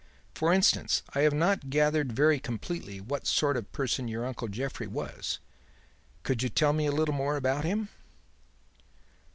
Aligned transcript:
For 0.33 0.51
instance, 0.51 1.03
I 1.13 1.19
have 1.19 1.33
not 1.35 1.69
gathered 1.69 2.11
very 2.11 2.39
completely 2.39 2.99
what 2.99 3.27
sort 3.27 3.55
of 3.55 3.71
person 3.71 4.07
your 4.07 4.25
uncle 4.25 4.47
Jeffrey 4.47 4.87
was. 4.87 5.37
Could 6.23 6.41
you 6.41 6.49
tell 6.49 6.73
me 6.73 6.87
a 6.87 6.91
little 6.91 7.13
more 7.13 7.35
about 7.35 7.63
him?" 7.65 7.87